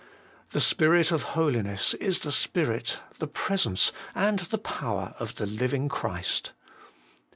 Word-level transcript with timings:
The 0.49 0.61
Spirit 0.61 1.11
of 1.11 1.21
holiness 1.37 1.93
is 1.93 2.17
the 2.17 2.31
Spirit, 2.31 2.97
the 3.19 3.27
Presence, 3.27 3.91
and 4.15 4.39
the 4.39 4.57
Power 4.57 5.13
of 5.19 5.35
the 5.35 5.45
Living 5.45 5.89
Christ. 5.89 6.53